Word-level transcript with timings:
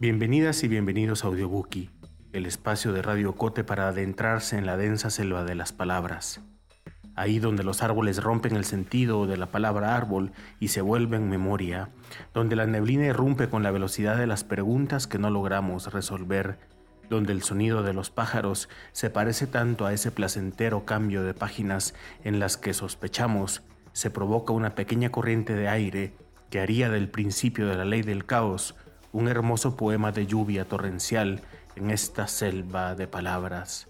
Bienvenidas 0.00 0.64
y 0.64 0.68
bienvenidos 0.68 1.24
a 1.24 1.26
Audiobookie, 1.26 1.90
el 2.32 2.46
espacio 2.46 2.94
de 2.94 3.02
Radio 3.02 3.34
Cote 3.34 3.64
para 3.64 3.88
adentrarse 3.88 4.56
en 4.56 4.64
la 4.64 4.78
densa 4.78 5.10
selva 5.10 5.44
de 5.44 5.54
las 5.54 5.74
palabras. 5.74 6.40
Ahí 7.16 7.38
donde 7.38 7.64
los 7.64 7.82
árboles 7.82 8.22
rompen 8.22 8.56
el 8.56 8.64
sentido 8.64 9.26
de 9.26 9.36
la 9.36 9.50
palabra 9.50 9.94
árbol 9.94 10.32
y 10.58 10.68
se 10.68 10.80
vuelven 10.80 11.28
memoria, 11.28 11.90
donde 12.32 12.56
la 12.56 12.66
neblina 12.66 13.04
irrumpe 13.04 13.50
con 13.50 13.62
la 13.62 13.72
velocidad 13.72 14.16
de 14.16 14.26
las 14.26 14.42
preguntas 14.42 15.06
que 15.06 15.18
no 15.18 15.28
logramos 15.28 15.92
resolver, 15.92 16.58
donde 17.10 17.34
el 17.34 17.42
sonido 17.42 17.82
de 17.82 17.92
los 17.92 18.08
pájaros 18.08 18.70
se 18.92 19.10
parece 19.10 19.46
tanto 19.46 19.84
a 19.84 19.92
ese 19.92 20.10
placentero 20.10 20.86
cambio 20.86 21.24
de 21.24 21.34
páginas 21.34 21.92
en 22.24 22.40
las 22.40 22.56
que 22.56 22.72
sospechamos 22.72 23.60
se 23.92 24.10
provoca 24.10 24.54
una 24.54 24.74
pequeña 24.74 25.10
corriente 25.12 25.52
de 25.52 25.68
aire 25.68 26.14
que 26.48 26.58
haría 26.58 26.88
del 26.88 27.10
principio 27.10 27.68
de 27.68 27.76
la 27.76 27.84
ley 27.84 28.00
del 28.00 28.24
caos 28.24 28.76
un 29.12 29.28
hermoso 29.28 29.76
poema 29.76 30.12
de 30.12 30.26
lluvia 30.26 30.64
torrencial 30.64 31.42
en 31.76 31.90
esta 31.90 32.28
selva 32.28 32.94
de 32.94 33.06
palabras. 33.06 33.88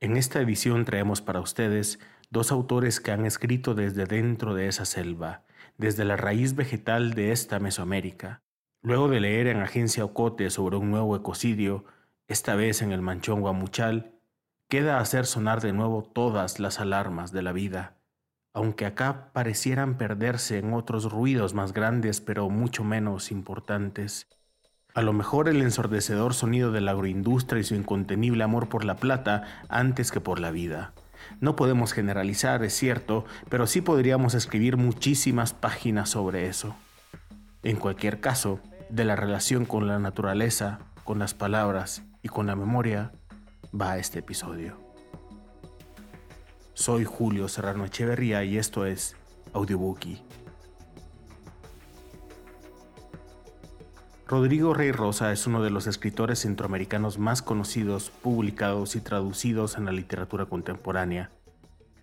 En 0.00 0.16
esta 0.16 0.40
edición 0.40 0.84
traemos 0.84 1.22
para 1.22 1.40
ustedes 1.40 2.00
dos 2.30 2.50
autores 2.50 3.00
que 3.00 3.12
han 3.12 3.24
escrito 3.26 3.74
desde 3.74 4.06
dentro 4.06 4.54
de 4.54 4.68
esa 4.68 4.84
selva, 4.84 5.44
desde 5.78 6.04
la 6.04 6.16
raíz 6.16 6.56
vegetal 6.56 7.14
de 7.14 7.32
esta 7.32 7.60
Mesoamérica. 7.60 8.42
Luego 8.82 9.08
de 9.08 9.20
leer 9.20 9.46
en 9.46 9.60
Agencia 9.60 10.04
Ocote 10.04 10.50
sobre 10.50 10.76
un 10.76 10.90
nuevo 10.90 11.14
ecocidio, 11.16 11.84
esta 12.26 12.56
vez 12.56 12.82
en 12.82 12.90
el 12.90 13.02
Manchón 13.02 13.40
Guamuchal, 13.40 14.12
queda 14.68 14.98
hacer 14.98 15.26
sonar 15.26 15.60
de 15.60 15.72
nuevo 15.72 16.02
todas 16.02 16.58
las 16.58 16.80
alarmas 16.80 17.30
de 17.30 17.42
la 17.42 17.52
vida 17.52 18.01
aunque 18.54 18.86
acá 18.86 19.30
parecieran 19.32 19.96
perderse 19.96 20.58
en 20.58 20.72
otros 20.74 21.10
ruidos 21.10 21.54
más 21.54 21.72
grandes 21.72 22.20
pero 22.20 22.48
mucho 22.48 22.84
menos 22.84 23.30
importantes. 23.30 24.26
A 24.94 25.00
lo 25.00 25.14
mejor 25.14 25.48
el 25.48 25.62
ensordecedor 25.62 26.34
sonido 26.34 26.70
de 26.70 26.82
la 26.82 26.90
agroindustria 26.90 27.60
y 27.60 27.64
su 27.64 27.74
incontenible 27.74 28.44
amor 28.44 28.68
por 28.68 28.84
la 28.84 28.96
plata 28.96 29.44
antes 29.68 30.12
que 30.12 30.20
por 30.20 30.38
la 30.38 30.50
vida. 30.50 30.92
No 31.40 31.56
podemos 31.56 31.92
generalizar, 31.92 32.62
es 32.62 32.74
cierto, 32.74 33.24
pero 33.48 33.66
sí 33.66 33.80
podríamos 33.80 34.34
escribir 34.34 34.76
muchísimas 34.76 35.54
páginas 35.54 36.10
sobre 36.10 36.46
eso. 36.46 36.76
En 37.62 37.76
cualquier 37.76 38.20
caso, 38.20 38.60
de 38.90 39.04
la 39.04 39.16
relación 39.16 39.64
con 39.64 39.86
la 39.86 39.98
naturaleza, 39.98 40.80
con 41.04 41.18
las 41.18 41.32
palabras 41.32 42.02
y 42.22 42.28
con 42.28 42.46
la 42.46 42.56
memoria, 42.56 43.12
va 43.74 43.96
este 43.96 44.18
episodio. 44.18 44.91
Soy 46.74 47.04
Julio 47.04 47.48
Serrano 47.48 47.84
Echeverría 47.84 48.44
y 48.44 48.56
esto 48.56 48.86
es 48.86 49.14
Audiobookie. 49.52 50.22
Rodrigo 54.26 54.72
Rey 54.72 54.90
Rosa 54.90 55.30
es 55.32 55.46
uno 55.46 55.62
de 55.62 55.68
los 55.68 55.86
escritores 55.86 56.38
centroamericanos 56.38 57.18
más 57.18 57.42
conocidos, 57.42 58.08
publicados 58.08 58.96
y 58.96 59.02
traducidos 59.02 59.76
en 59.76 59.84
la 59.84 59.92
literatura 59.92 60.46
contemporánea. 60.46 61.30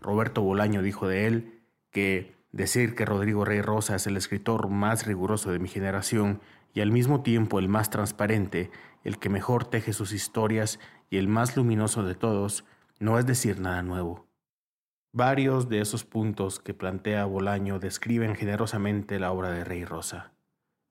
Roberto 0.02 0.44
Bolaño 0.44 0.84
dijo 0.84 1.08
de 1.08 1.26
él 1.26 1.64
que 1.90 2.36
decir 2.52 2.94
que 2.94 3.06
Rodrigo 3.06 3.46
Rey 3.46 3.62
Rosa 3.62 3.96
es 3.96 4.06
el 4.06 4.18
escritor 4.18 4.70
más 4.70 5.08
riguroso 5.08 5.52
de 5.52 5.58
mi 5.58 5.68
generación 5.68 6.42
y 6.76 6.82
al 6.82 6.92
mismo 6.92 7.24
tiempo 7.24 7.58
el 7.58 7.68
más 7.68 7.90
transparente, 7.90 8.70
el 9.04 9.18
que 9.18 9.30
mejor 9.30 9.66
teje 9.66 9.94
sus 9.94 10.14
historias 10.14 10.80
y 11.10 11.18
el 11.18 11.28
más 11.28 11.58
luminoso 11.58 12.04
de 12.04 12.14
todos, 12.14 12.66
no 13.00 13.18
es 13.18 13.26
decir 13.26 13.60
nada 13.60 13.82
nuevo. 13.82 14.29
Varios 15.12 15.70
de 15.70 15.82
esos 15.82 16.04
puntos 16.04 16.60
que 16.60 16.76
plantea 16.76 17.26
Bolaño 17.26 17.80
describen 17.80 18.36
generosamente 18.36 19.18
la 19.18 19.32
obra 19.32 19.50
de 19.50 19.64
Rey 19.64 19.84
Rosa. 19.84 20.34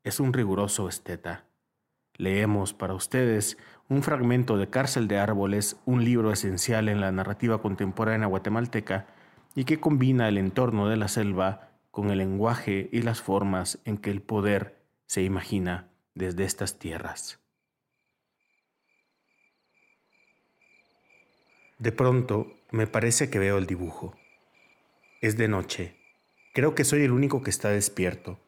Es 0.03 0.19
un 0.19 0.33
riguroso 0.33 0.89
esteta. 0.89 1.45
Leemos 2.17 2.75
para 2.75 2.95
ustedes 2.95 3.59
un 3.89 4.03
fragmento 4.03 4.57
de 4.57 4.69
Cárcel 4.69 5.07
de 5.07 5.21
Árboles, 5.21 5.77
un 5.87 6.05
libro 6.05 6.33
esencial 6.33 6.89
en 6.89 7.01
la 7.01 7.13
narrativa 7.13 7.63
contemporánea 7.63 8.27
guatemalteca 8.27 9.07
y 9.55 9.65
que 9.65 9.79
combina 9.79 10.27
el 10.27 10.37
entorno 10.37 10.89
de 10.89 10.97
la 10.97 11.07
selva 11.07 11.71
con 11.93 12.11
el 12.11 12.19
lenguaje 12.19 12.89
y 12.91 13.03
las 13.03 13.23
formas 13.23 13.79
en 13.85 13.99
que 13.99 14.11
el 14.11 14.21
poder 14.21 14.83
se 15.07 15.23
imagina 15.23 15.91
desde 16.17 16.43
estas 16.43 16.81
tierras. 16.81 17.39
De 21.79 21.93
pronto 21.93 22.58
me 22.71 22.87
parece 22.87 23.31
que 23.31 23.39
veo 23.39 23.57
el 23.57 23.67
dibujo. 23.67 24.15
Es 25.23 25.39
de 25.39 25.49
noche. 25.49 25.97
Creo 26.53 26.75
que 26.75 26.85
soy 26.85 27.03
el 27.03 27.13
único 27.13 27.43
que 27.43 27.51
está 27.51 27.71
despierto, 27.71 28.39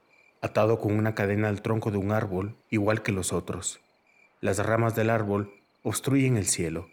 atado 0.43 0.79
con 0.79 0.93
una 0.93 1.15
cadena 1.15 1.49
al 1.49 1.63
tronco 1.63 1.91
de 1.91 1.97
un 1.97 2.13
árbol, 2.13 2.57
igual 2.69 3.03
que 3.03 3.13
los 3.13 3.33
otros. 3.33 3.81
Las 4.41 4.59
ramas 4.59 4.95
del 4.95 5.11
árbol 5.11 5.55
obstruyen 5.83 6.37
el 6.37 6.47
cielo. 6.47 6.91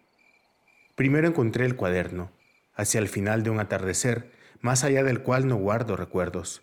Primero 0.95 1.27
encontré 1.27 1.65
el 1.65 1.75
cuaderno, 1.75 2.31
hacia 2.75 2.99
el 2.99 3.09
final 3.09 3.43
de 3.43 3.49
un 3.49 3.59
atardecer, 3.59 4.31
más 4.61 4.83
allá 4.83 5.03
del 5.03 5.21
cual 5.21 5.47
no 5.47 5.57
guardo 5.57 5.97
recuerdos. 5.97 6.61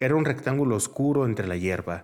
Era 0.00 0.14
un 0.14 0.24
rectángulo 0.24 0.76
oscuro 0.76 1.24
entre 1.24 1.48
la 1.48 1.56
hierba. 1.56 2.02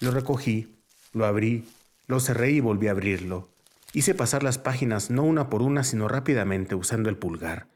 Lo 0.00 0.12
recogí, 0.12 0.78
lo 1.12 1.26
abrí, 1.26 1.64
lo 2.06 2.20
cerré 2.20 2.52
y 2.52 2.60
volví 2.60 2.86
a 2.86 2.92
abrirlo. 2.92 3.50
Hice 3.92 4.14
pasar 4.14 4.42
las 4.42 4.58
páginas 4.58 5.10
no 5.10 5.22
una 5.22 5.48
por 5.48 5.62
una, 5.62 5.82
sino 5.82 6.08
rápidamente 6.08 6.74
usando 6.74 7.08
el 7.08 7.16
pulgar. 7.16 7.68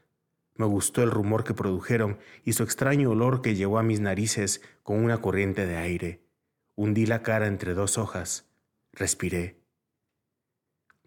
Me 0.55 0.65
gustó 0.67 1.01
el 1.01 1.09
rumor 1.09 1.43
que 1.43 1.55
produjeron 1.55 2.19
y 2.45 2.53
su 2.53 2.61
extraño 2.63 3.09
olor 3.09 3.41
que 3.41 3.55
llegó 3.55 3.79
a 3.79 3.83
mis 3.83 3.99
narices 3.99 4.61
con 4.83 5.03
una 5.03 5.19
corriente 5.21 5.65
de 5.65 5.77
aire. 5.77 6.21
Hundí 6.75 7.07
la 7.07 7.23
cara 7.23 7.47
entre 7.47 7.73
dos 7.73 7.97
hojas. 7.97 8.47
Respiré. 8.91 9.57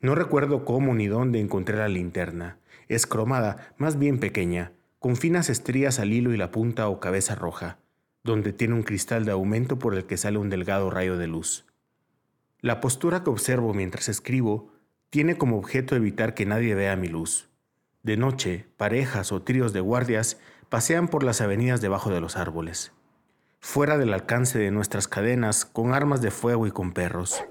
No 0.01 0.17
recuerdo 0.17 0.65
cómo 0.65 0.95
ni 0.95 1.07
dónde 1.07 1.41
encontré 1.41 1.77
la 1.77 1.89
linterna. 1.89 2.59
Es 2.89 3.07
cromada, 3.07 3.75
más 3.79 3.99
bien 3.99 4.19
pequeña, 4.19 4.73
con 4.99 5.17
finas 5.17 5.49
estrías 5.49 6.01
al 6.01 6.13
hilo 6.13 6.35
y 6.35 6.37
la 6.37 6.51
punta 6.51 6.89
o 6.89 6.99
cabeza 6.99 7.37
roja, 7.37 7.79
donde 8.25 8.53
tiene 8.53 8.75
un 8.75 8.83
cristal 8.83 9.25
de 9.25 9.33
aumento 9.33 9.79
por 9.79 9.95
el 9.95 10.05
que 10.07 10.17
sale 10.17 10.39
un 10.39 10.51
delgado 10.51 10.91
rayo 10.91 11.17
de 11.17 11.29
luz. 11.29 11.65
La 12.61 12.81
postura 12.81 13.23
que 13.23 13.31
observo 13.31 13.73
mientras 13.73 14.09
escribo 14.09 14.73
tiene 15.17 15.39
como 15.39 15.57
objeto 15.57 15.97
evitar 15.97 16.35
que 16.35 16.45
nadie 16.45 16.75
vea 16.75 16.95
mi 16.95 17.09
luz. 17.09 17.49
De 18.03 18.19
noche, 18.19 18.67
parejas 18.77 19.33
o 19.33 19.41
tríos 19.41 19.73
de 19.73 19.81
guardias 19.81 20.39
pasean 20.69 21.09
por 21.09 21.23
las 21.23 21.41
avenidas 21.41 21.81
debajo 21.81 22.11
de 22.11 22.21
los 22.21 22.37
árboles, 22.37 22.93
fuera 23.59 23.97
del 23.97 24.13
alcance 24.13 24.59
de 24.59 24.71
nuestras 24.71 25.09
cadenas, 25.09 25.65
con 25.65 25.95
armas 25.95 26.21
de 26.21 26.31
fuego 26.31 26.67
y 26.67 26.71
con 26.71 26.93
perros. 26.93 27.43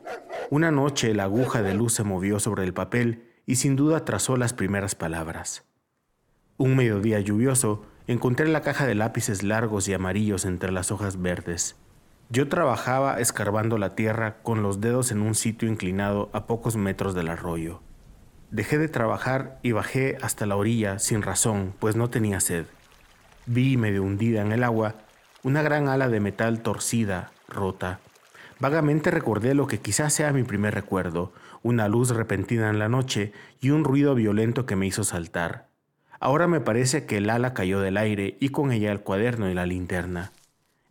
Una 0.51 0.69
noche 0.69 1.15
la 1.15 1.23
aguja 1.23 1.63
de 1.63 1.73
luz 1.73 1.93
se 1.93 2.03
movió 2.03 2.39
sobre 2.39 2.65
el 2.65 2.73
papel 2.75 3.31
y 3.47 3.55
sin 3.55 3.75
duda 3.75 4.05
trazó 4.05 4.37
las 4.37 4.53
primeras 4.53 4.93
palabras. 4.93 5.65
Un 6.57 6.75
mediodía 6.75 7.19
lluvioso, 7.19 7.81
encontré 8.05 8.47
la 8.47 8.61
caja 8.61 8.85
de 8.85 8.93
lápices 8.93 9.41
largos 9.41 9.87
y 9.87 9.95
amarillos 9.95 10.45
entre 10.45 10.71
las 10.71 10.91
hojas 10.91 11.19
verdes. 11.19 11.77
Yo 12.29 12.49
trabajaba 12.49 13.19
escarbando 13.19 13.77
la 13.77 13.93
tierra 13.93 14.37
con 14.41 14.63
los 14.63 14.81
dedos 14.81 15.11
en 15.11 15.21
un 15.21 15.35
sitio 15.35 15.69
inclinado 15.69 16.29
a 16.33 16.47
pocos 16.47 16.75
metros 16.75 17.13
del 17.13 17.29
arroyo. 17.29 17.81
Dejé 18.49 18.79
de 18.79 18.87
trabajar 18.87 19.59
y 19.61 19.73
bajé 19.73 20.17
hasta 20.21 20.47
la 20.47 20.55
orilla 20.55 20.97
sin 20.97 21.21
razón, 21.21 21.75
pues 21.77 21.95
no 21.95 22.09
tenía 22.09 22.39
sed. 22.39 22.65
Vi 23.45 23.77
medio 23.77 24.01
hundida 24.01 24.41
en 24.41 24.51
el 24.51 24.63
agua 24.63 24.95
una 25.43 25.61
gran 25.61 25.87
ala 25.87 26.09
de 26.09 26.19
metal 26.19 26.61
torcida, 26.61 27.31
rota. 27.47 27.99
Vagamente 28.59 29.11
recordé 29.11 29.53
lo 29.53 29.67
que 29.67 29.79
quizás 29.79 30.11
sea 30.11 30.33
mi 30.33 30.41
primer 30.41 30.73
recuerdo, 30.73 31.31
una 31.61 31.87
luz 31.87 32.09
repentina 32.09 32.71
en 32.71 32.79
la 32.79 32.89
noche 32.89 33.33
y 33.61 33.69
un 33.69 33.83
ruido 33.83 34.15
violento 34.15 34.65
que 34.65 34.75
me 34.75 34.87
hizo 34.87 35.03
saltar. 35.03 35.67
Ahora 36.19 36.47
me 36.47 36.61
parece 36.61 37.05
que 37.05 37.17
el 37.17 37.29
ala 37.29 37.53
cayó 37.53 37.79
del 37.79 37.97
aire 37.97 38.37
y 38.39 38.49
con 38.49 38.71
ella 38.71 38.91
el 38.91 39.01
cuaderno 39.01 39.47
y 39.51 39.53
la 39.53 39.67
linterna. 39.67 40.31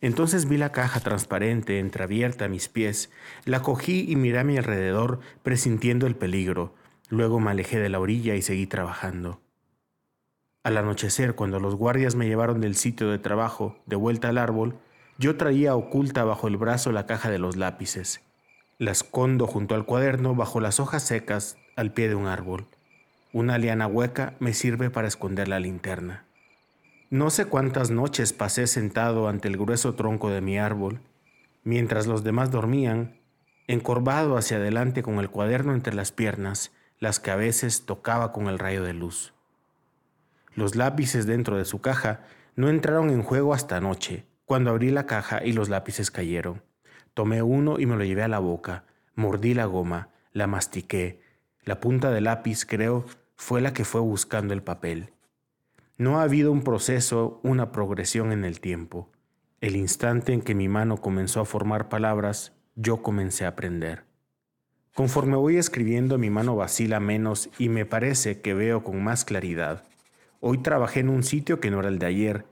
Entonces 0.04 0.46
vi 0.46 0.58
la 0.58 0.70
caja 0.70 1.00
transparente 1.00 1.78
entreabierta 1.78 2.44
a 2.44 2.48
mis 2.48 2.68
pies, 2.68 3.10
la 3.46 3.62
cogí 3.62 4.04
y 4.06 4.16
miré 4.16 4.38
a 4.38 4.44
mi 4.44 4.58
alrededor 4.58 5.20
presintiendo 5.42 6.06
el 6.06 6.14
peligro. 6.14 6.74
Luego 7.08 7.40
me 7.40 7.52
alejé 7.52 7.78
de 7.78 7.88
la 7.88 8.00
orilla 8.00 8.34
y 8.34 8.42
seguí 8.42 8.66
trabajando. 8.66 9.40
Al 10.62 10.76
anochecer, 10.76 11.34
cuando 11.34 11.58
los 11.58 11.76
guardias 11.76 12.16
me 12.16 12.26
llevaron 12.26 12.60
del 12.60 12.76
sitio 12.76 13.08
de 13.08 13.18
trabajo 13.18 13.78
de 13.86 13.96
vuelta 13.96 14.28
al 14.28 14.36
árbol, 14.36 14.76
yo 15.16 15.38
traía 15.38 15.74
oculta 15.74 16.22
bajo 16.22 16.48
el 16.48 16.58
brazo 16.58 16.92
la 16.92 17.06
caja 17.06 17.30
de 17.30 17.38
los 17.38 17.56
lápices. 17.56 18.20
La 18.76 18.90
escondo 18.90 19.46
junto 19.46 19.74
al 19.74 19.86
cuaderno 19.86 20.34
bajo 20.34 20.60
las 20.60 20.80
hojas 20.80 21.02
secas 21.02 21.56
al 21.76 21.94
pie 21.94 22.10
de 22.10 22.14
un 22.14 22.26
árbol. 22.26 22.66
Una 23.32 23.56
liana 23.56 23.86
hueca 23.86 24.34
me 24.38 24.52
sirve 24.52 24.90
para 24.90 25.08
esconder 25.08 25.48
la 25.48 25.60
linterna. 25.60 26.26
No 27.10 27.30
sé 27.30 27.46
cuántas 27.46 27.90
noches 27.90 28.32
pasé 28.32 28.66
sentado 28.66 29.28
ante 29.28 29.48
el 29.48 29.56
grueso 29.56 29.94
tronco 29.94 30.30
de 30.30 30.40
mi 30.40 30.58
árbol, 30.58 31.00
mientras 31.62 32.06
los 32.06 32.24
demás 32.24 32.50
dormían, 32.50 33.20
encorvado 33.66 34.36
hacia 34.36 34.56
adelante 34.56 35.02
con 35.02 35.18
el 35.18 35.30
cuaderno 35.30 35.74
entre 35.74 35.94
las 35.94 36.12
piernas, 36.12 36.72
las 36.98 37.20
que 37.20 37.30
a 37.30 37.36
veces 37.36 37.86
tocaba 37.86 38.32
con 38.32 38.48
el 38.48 38.58
rayo 38.58 38.82
de 38.82 38.94
luz. 38.94 39.34
Los 40.54 40.76
lápices 40.76 41.26
dentro 41.26 41.56
de 41.56 41.64
su 41.64 41.80
caja 41.80 42.22
no 42.56 42.68
entraron 42.68 43.10
en 43.10 43.22
juego 43.22 43.54
hasta 43.54 43.76
anoche, 43.76 44.26
cuando 44.44 44.70
abrí 44.70 44.90
la 44.90 45.06
caja 45.06 45.44
y 45.44 45.52
los 45.52 45.68
lápices 45.68 46.10
cayeron. 46.10 46.62
Tomé 47.14 47.42
uno 47.42 47.78
y 47.78 47.86
me 47.86 47.96
lo 47.96 48.04
llevé 48.04 48.22
a 48.22 48.28
la 48.28 48.38
boca, 48.38 48.84
Mordí 49.16 49.54
la 49.54 49.66
goma, 49.66 50.08
la 50.32 50.48
mastiqué. 50.48 51.22
La 51.62 51.78
punta 51.78 52.10
del 52.10 52.24
lápiz, 52.24 52.64
creo, 52.64 53.04
fue 53.36 53.60
la 53.60 53.72
que 53.72 53.84
fue 53.84 54.00
buscando 54.00 54.52
el 54.52 54.62
papel. 54.62 55.13
No 55.96 56.18
ha 56.18 56.24
habido 56.24 56.50
un 56.50 56.62
proceso, 56.62 57.38
una 57.44 57.70
progresión 57.70 58.32
en 58.32 58.44
el 58.44 58.58
tiempo. 58.58 59.12
El 59.60 59.76
instante 59.76 60.32
en 60.32 60.42
que 60.42 60.56
mi 60.56 60.66
mano 60.68 60.96
comenzó 60.96 61.40
a 61.40 61.44
formar 61.44 61.88
palabras, 61.88 62.52
yo 62.74 63.00
comencé 63.00 63.44
a 63.44 63.50
aprender. 63.50 64.02
Conforme 64.92 65.36
voy 65.36 65.56
escribiendo, 65.56 66.18
mi 66.18 66.30
mano 66.30 66.56
vacila 66.56 66.98
menos 66.98 67.48
y 67.58 67.68
me 67.68 67.86
parece 67.86 68.40
que 68.40 68.54
veo 68.54 68.82
con 68.82 69.04
más 69.04 69.24
claridad. 69.24 69.84
Hoy 70.40 70.58
trabajé 70.58 70.98
en 70.98 71.10
un 71.10 71.22
sitio 71.22 71.60
que 71.60 71.70
no 71.70 71.78
era 71.78 71.90
el 71.90 72.00
de 72.00 72.06
ayer. 72.06 72.44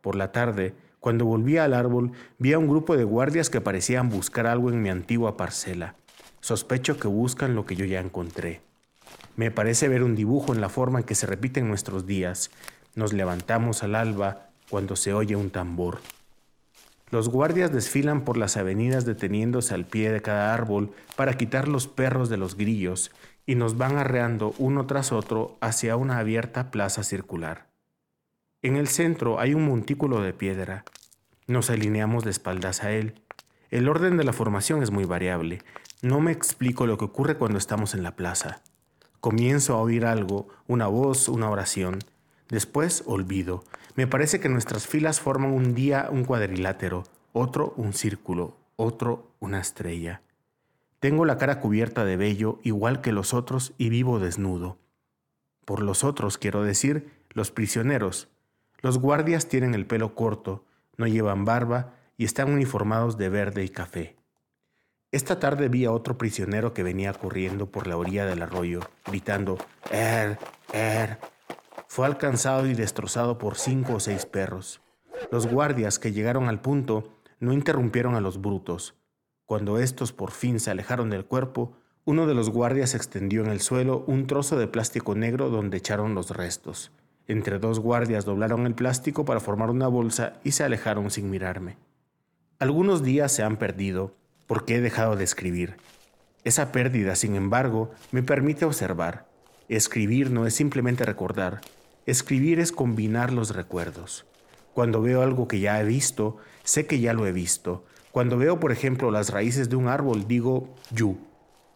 Por 0.00 0.16
la 0.16 0.32
tarde, 0.32 0.74
cuando 0.98 1.24
volví 1.24 1.58
al 1.58 1.74
árbol, 1.74 2.10
vi 2.38 2.52
a 2.52 2.58
un 2.58 2.66
grupo 2.66 2.96
de 2.96 3.04
guardias 3.04 3.48
que 3.48 3.60
parecían 3.60 4.08
buscar 4.08 4.48
algo 4.48 4.70
en 4.70 4.82
mi 4.82 4.88
antigua 4.88 5.36
parcela. 5.36 5.94
Sospecho 6.40 6.98
que 6.98 7.06
buscan 7.06 7.54
lo 7.54 7.64
que 7.64 7.76
yo 7.76 7.84
ya 7.84 8.00
encontré. 8.00 8.60
Me 9.36 9.50
parece 9.50 9.88
ver 9.88 10.02
un 10.02 10.14
dibujo 10.14 10.54
en 10.54 10.60
la 10.60 10.68
forma 10.68 11.00
en 11.00 11.04
que 11.04 11.14
se 11.14 11.26
repiten 11.26 11.68
nuestros 11.68 12.06
días. 12.06 12.50
Nos 12.94 13.12
levantamos 13.12 13.82
al 13.82 13.94
alba 13.94 14.50
cuando 14.68 14.96
se 14.96 15.14
oye 15.14 15.36
un 15.36 15.50
tambor. 15.50 16.00
Los 17.10 17.28
guardias 17.28 17.70
desfilan 17.72 18.24
por 18.24 18.38
las 18.38 18.56
avenidas 18.56 19.04
deteniéndose 19.04 19.74
al 19.74 19.84
pie 19.84 20.10
de 20.10 20.22
cada 20.22 20.54
árbol 20.54 20.92
para 21.14 21.36
quitar 21.36 21.68
los 21.68 21.86
perros 21.86 22.30
de 22.30 22.38
los 22.38 22.56
grillos 22.56 23.10
y 23.44 23.54
nos 23.54 23.76
van 23.76 23.98
arreando 23.98 24.54
uno 24.58 24.86
tras 24.86 25.12
otro 25.12 25.58
hacia 25.60 25.96
una 25.96 26.18
abierta 26.18 26.70
plaza 26.70 27.02
circular. 27.02 27.68
En 28.62 28.76
el 28.76 28.88
centro 28.88 29.40
hay 29.40 29.52
un 29.54 29.66
montículo 29.66 30.22
de 30.22 30.32
piedra. 30.32 30.84
Nos 31.46 31.68
alineamos 31.68 32.24
de 32.24 32.30
espaldas 32.30 32.82
a 32.82 32.92
él. 32.92 33.20
El 33.70 33.88
orden 33.88 34.16
de 34.16 34.24
la 34.24 34.32
formación 34.32 34.82
es 34.82 34.90
muy 34.90 35.04
variable. 35.04 35.60
No 36.00 36.20
me 36.20 36.32
explico 36.32 36.86
lo 36.86 36.96
que 36.96 37.04
ocurre 37.04 37.36
cuando 37.36 37.58
estamos 37.58 37.94
en 37.94 38.02
la 38.02 38.16
plaza. 38.16 38.62
Comienzo 39.22 39.74
a 39.74 39.80
oír 39.80 40.04
algo, 40.04 40.48
una 40.66 40.88
voz, 40.88 41.28
una 41.28 41.48
oración. 41.48 42.00
Después 42.48 43.04
olvido. 43.06 43.62
Me 43.94 44.08
parece 44.08 44.40
que 44.40 44.48
nuestras 44.48 44.88
filas 44.88 45.20
forman 45.20 45.52
un 45.52 45.76
día 45.76 46.08
un 46.10 46.24
cuadrilátero, 46.24 47.04
otro 47.32 47.72
un 47.76 47.92
círculo, 47.92 48.56
otro 48.74 49.30
una 49.38 49.60
estrella. 49.60 50.22
Tengo 50.98 51.24
la 51.24 51.38
cara 51.38 51.60
cubierta 51.60 52.04
de 52.04 52.16
vello 52.16 52.58
igual 52.64 53.00
que 53.00 53.12
los 53.12 53.32
otros 53.32 53.74
y 53.78 53.90
vivo 53.90 54.18
desnudo. 54.18 54.78
Por 55.64 55.82
los 55.82 56.02
otros 56.02 56.36
quiero 56.36 56.64
decir 56.64 57.08
los 57.30 57.52
prisioneros. 57.52 58.28
Los 58.80 58.98
guardias 58.98 59.46
tienen 59.46 59.76
el 59.76 59.86
pelo 59.86 60.16
corto, 60.16 60.64
no 60.96 61.06
llevan 61.06 61.44
barba 61.44 61.94
y 62.16 62.24
están 62.24 62.52
uniformados 62.52 63.18
de 63.18 63.28
verde 63.28 63.62
y 63.62 63.68
café. 63.68 64.16
Esta 65.12 65.38
tarde 65.38 65.68
vi 65.68 65.84
a 65.84 65.92
otro 65.92 66.16
prisionero 66.16 66.72
que 66.72 66.82
venía 66.82 67.12
corriendo 67.12 67.66
por 67.66 67.86
la 67.86 67.98
orilla 67.98 68.24
del 68.24 68.40
arroyo, 68.40 68.80
gritando, 69.04 69.58
Er, 69.90 70.38
Er, 70.72 71.18
fue 71.86 72.06
alcanzado 72.06 72.66
y 72.66 72.72
destrozado 72.72 73.36
por 73.36 73.58
cinco 73.58 73.96
o 73.96 74.00
seis 74.00 74.24
perros. 74.24 74.80
Los 75.30 75.46
guardias 75.46 75.98
que 75.98 76.12
llegaron 76.12 76.48
al 76.48 76.62
punto 76.62 77.12
no 77.40 77.52
interrumpieron 77.52 78.14
a 78.14 78.22
los 78.22 78.40
brutos. 78.40 78.94
Cuando 79.44 79.78
estos 79.78 80.14
por 80.14 80.30
fin 80.30 80.58
se 80.58 80.70
alejaron 80.70 81.10
del 81.10 81.26
cuerpo, 81.26 81.76
uno 82.06 82.26
de 82.26 82.32
los 82.32 82.48
guardias 82.48 82.94
extendió 82.94 83.44
en 83.44 83.50
el 83.50 83.60
suelo 83.60 84.04
un 84.06 84.26
trozo 84.26 84.58
de 84.58 84.66
plástico 84.66 85.14
negro 85.14 85.50
donde 85.50 85.76
echaron 85.76 86.14
los 86.14 86.30
restos. 86.30 86.90
Entre 87.26 87.58
dos 87.58 87.80
guardias 87.80 88.24
doblaron 88.24 88.64
el 88.66 88.74
plástico 88.74 89.26
para 89.26 89.40
formar 89.40 89.68
una 89.68 89.88
bolsa 89.88 90.40
y 90.42 90.52
se 90.52 90.64
alejaron 90.64 91.10
sin 91.10 91.28
mirarme. 91.28 91.76
Algunos 92.58 93.02
días 93.02 93.30
se 93.30 93.42
han 93.42 93.58
perdido 93.58 94.14
porque 94.52 94.76
he 94.76 94.80
dejado 94.82 95.16
de 95.16 95.24
escribir. 95.24 95.76
Esa 96.44 96.72
pérdida, 96.72 97.16
sin 97.16 97.36
embargo, 97.36 97.90
me 98.10 98.22
permite 98.22 98.66
observar. 98.66 99.26
Escribir 99.70 100.30
no 100.30 100.46
es 100.46 100.52
simplemente 100.52 101.06
recordar, 101.06 101.62
Escribir 102.04 102.60
es 102.60 102.70
combinar 102.70 103.32
los 103.32 103.56
recuerdos. 103.56 104.26
Cuando 104.74 105.00
veo 105.00 105.22
algo 105.22 105.48
que 105.48 105.58
ya 105.58 105.80
he 105.80 105.84
visto, 105.86 106.36
sé 106.64 106.84
que 106.84 107.00
ya 107.00 107.14
lo 107.14 107.26
he 107.26 107.32
visto. 107.32 107.86
Cuando 108.10 108.36
veo, 108.36 108.60
por 108.60 108.72
ejemplo, 108.72 109.10
las 109.10 109.30
raíces 109.30 109.70
de 109.70 109.76
un 109.76 109.88
árbol, 109.88 110.28
digo 110.28 110.74
yu, 110.90 111.16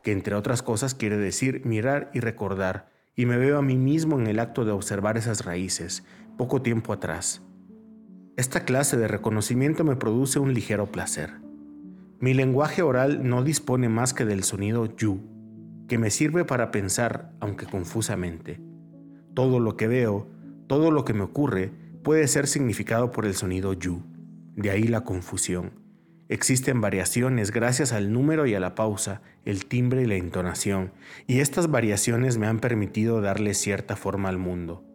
que 0.02 0.12
entre 0.12 0.34
otras 0.34 0.62
cosas 0.62 0.94
quiere 0.94 1.17
decir 1.17 1.64
mirar 1.64 2.11
y 2.12 2.20
recordar, 2.20 2.90
y 3.17 3.25
me 3.25 3.38
veo 3.38 3.56
a 3.56 3.62
mí 3.62 3.79
mismo 3.79 4.20
en 4.20 4.26
el 4.26 4.38
acto 4.38 4.67
de 4.67 4.72
observar 4.72 5.17
esas 5.17 5.46
raíces, 5.46 6.05
poco 6.37 6.61
tiempo 6.61 6.93
atrás. 6.93 7.40
Esta 8.37 8.67
clase 8.67 8.99
de 8.99 9.08
reconocimiento 9.08 9.82
me 9.82 9.96
produce 9.96 10.38
un 10.38 10.52
ligero 10.52 10.93
placer. 10.93 11.45
Mi 12.19 12.33
lenguaje 12.33 12.81
oral 12.81 13.29
no 13.29 13.45
dispone 13.45 13.91
más 13.91 14.15
que 14.15 14.25
del 14.25 14.43
sonido 14.43 14.87
yu, 14.97 15.21
que 15.87 15.99
me 15.99 16.11
sirve 16.11 16.47
para 16.47 16.71
pensar, 16.71 17.33
aunque 17.41 17.67
confusamente. 17.67 18.59
Todo 19.35 19.61
lo 19.61 19.77
que 19.77 19.87
veo, 19.87 20.27
todo 20.67 20.91
lo 20.91 21.05
que 21.05 21.13
me 21.13 21.25
ocurre, 21.25 21.73
puede 22.03 22.27
ser 22.27 22.47
significado 22.47 23.11
por 23.11 23.27
el 23.27 23.35
sonido 23.35 23.75
yu. 23.75 24.03
De 24.55 24.71
ahí 24.71 24.85
la 24.85 25.03
confusión. 25.03 25.73
Existen 26.31 26.81
variaciones 26.81 27.51
gracias 27.51 27.93
al 27.93 28.11
número 28.11 28.47
y 28.47 28.55
a 28.55 28.61
la 28.61 28.75
pausa, 28.75 29.21
el 29.45 29.67
timbre 29.67 30.03
y 30.03 30.07
la 30.07 30.15
entonación, 30.15 30.93
y 31.27 31.41
estas 31.41 31.71
variaciones 31.71 32.39
me 32.39 32.47
han 32.47 32.61
permitido 32.61 33.21
darle 33.21 33.53
cierta 33.53 33.95
forma 33.95 34.31
al 34.31 34.39
mundo. 34.39 34.86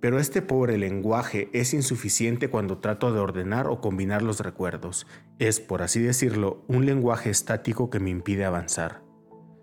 Pero 0.00 0.18
este 0.18 0.40
pobre 0.40 0.78
lenguaje 0.78 1.50
es 1.52 1.74
insuficiente 1.74 2.48
cuando 2.48 2.78
trato 2.78 3.12
de 3.12 3.20
ordenar 3.20 3.66
o 3.66 3.80
combinar 3.80 4.22
los 4.22 4.40
recuerdos. 4.40 5.06
Es, 5.38 5.60
por 5.60 5.82
así 5.82 6.00
decirlo, 6.00 6.64
un 6.68 6.86
lenguaje 6.86 7.28
estático 7.28 7.90
que 7.90 8.00
me 8.00 8.10
impide 8.10 8.46
avanzar. 8.46 9.02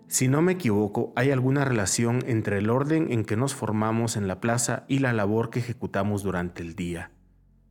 Si 0.06 0.28
no 0.28 0.40
me 0.40 0.52
equivoco, 0.52 1.12
hay 1.16 1.32
alguna 1.32 1.64
relación 1.64 2.22
entre 2.26 2.58
el 2.58 2.70
orden 2.70 3.12
en 3.12 3.24
que 3.24 3.36
nos 3.36 3.54
formamos 3.54 4.16
en 4.16 4.28
la 4.28 4.40
plaza 4.40 4.84
y 4.88 5.00
la 5.00 5.12
labor 5.12 5.50
que 5.50 5.58
ejecutamos 5.58 6.22
durante 6.22 6.62
el 6.62 6.74
día. 6.74 7.10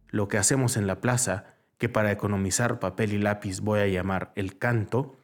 Lo 0.10 0.28
que 0.28 0.38
hacemos 0.38 0.78
en 0.78 0.88
la 0.88 1.02
plaza, 1.02 1.56
que 1.78 1.90
para 1.90 2.12
economizar 2.12 2.80
papel 2.80 3.14
y 3.14 3.18
lápiz 3.18 3.62
voy 3.62 3.80
a 3.80 3.88
llamar 3.88 4.34
el 4.36 4.58
canto, 4.58 5.16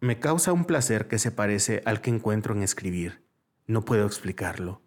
me 0.00 0.20
causa 0.20 0.52
un 0.52 0.64
placer 0.64 1.08
que 1.08 1.18
se 1.18 1.32
parece 1.32 1.82
al 1.84 2.00
que 2.00 2.10
encuentro 2.10 2.54
en 2.54 2.62
escribir. 2.62 3.24
No 3.66 3.84
puedo 3.84 4.06
explicarlo. 4.06 4.83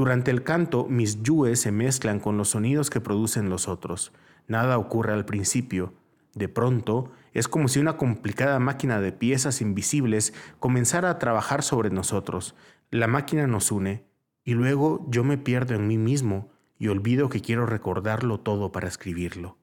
Durante 0.00 0.30
el 0.30 0.44
canto, 0.44 0.86
mis 0.88 1.22
yues 1.22 1.60
se 1.60 1.72
mezclan 1.72 2.20
con 2.20 2.38
los 2.38 2.48
sonidos 2.48 2.88
que 2.88 3.02
producen 3.02 3.50
los 3.50 3.68
otros. 3.68 4.14
Nada 4.48 4.78
ocurre 4.78 5.12
al 5.12 5.26
principio. 5.26 5.92
De 6.34 6.48
pronto, 6.48 7.12
es 7.34 7.48
como 7.48 7.68
si 7.68 7.80
una 7.80 7.98
complicada 7.98 8.58
máquina 8.60 8.98
de 9.02 9.12
piezas 9.12 9.60
invisibles 9.60 10.32
comenzara 10.58 11.10
a 11.10 11.18
trabajar 11.18 11.62
sobre 11.62 11.90
nosotros. 11.90 12.54
La 12.90 13.08
máquina 13.08 13.46
nos 13.46 13.70
une 13.70 14.06
y 14.42 14.54
luego 14.54 15.06
yo 15.10 15.22
me 15.22 15.36
pierdo 15.36 15.74
en 15.74 15.86
mí 15.86 15.98
mismo 15.98 16.50
y 16.78 16.88
olvido 16.88 17.28
que 17.28 17.42
quiero 17.42 17.66
recordarlo 17.66 18.40
todo 18.40 18.72
para 18.72 18.88
escribirlo. 18.88 19.58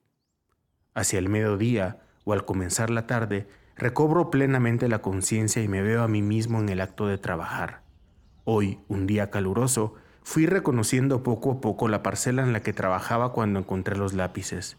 Hacia 0.94 1.18
el 1.18 1.28
mediodía 1.28 1.98
o 2.22 2.32
al 2.32 2.44
comenzar 2.44 2.90
la 2.90 3.08
tarde, 3.08 3.48
recobro 3.74 4.30
plenamente 4.30 4.86
la 4.86 5.02
conciencia 5.02 5.64
y 5.64 5.66
me 5.66 5.82
veo 5.82 6.04
a 6.04 6.08
mí 6.08 6.22
mismo 6.22 6.60
en 6.60 6.68
el 6.68 6.80
acto 6.80 7.08
de 7.08 7.18
trabajar. 7.18 7.82
Hoy, 8.44 8.78
un 8.86 9.08
día 9.08 9.30
caluroso, 9.30 9.96
fui 10.28 10.44
reconociendo 10.44 11.22
poco 11.22 11.52
a 11.52 11.60
poco 11.62 11.88
la 11.88 12.02
parcela 12.02 12.42
en 12.42 12.52
la 12.52 12.60
que 12.60 12.74
trabajaba 12.74 13.32
cuando 13.32 13.60
encontré 13.60 13.96
los 13.96 14.12
lápices. 14.12 14.76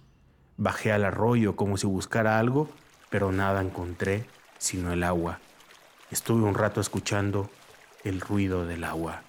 Bajé 0.57 0.91
al 0.91 1.03
arroyo 1.03 1.55
como 1.55 1.75
si 1.75 1.87
buscara 1.87 2.37
algo, 2.37 2.69
pero 3.09 3.31
nada 3.31 3.59
encontré 3.59 4.25
sino 4.59 4.93
el 4.93 5.01
agua. 5.01 5.39
Estuve 6.11 6.43
un 6.43 6.53
rato 6.53 6.79
escuchando 6.79 7.49
el 8.03 8.21
ruido 8.21 8.67
del 8.67 8.83
agua. 8.83 9.23